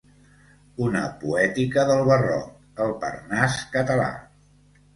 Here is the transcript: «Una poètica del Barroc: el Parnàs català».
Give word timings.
«Una 0.85 1.03
poètica 1.23 1.85
del 1.91 2.03
Barroc: 2.09 2.57
el 2.87 2.97
Parnàs 3.07 3.63
català». 3.79 4.11